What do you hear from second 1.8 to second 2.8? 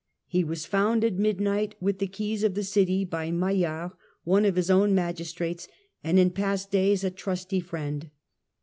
the keys of the